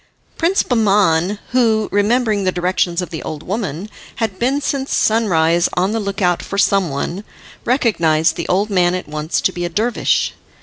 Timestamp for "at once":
8.95-9.39